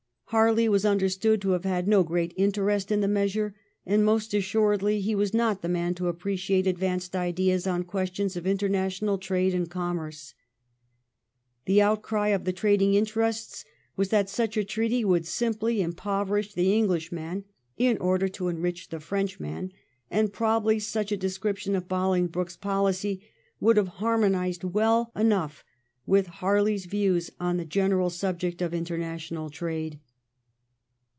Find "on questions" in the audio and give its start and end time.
7.67-8.37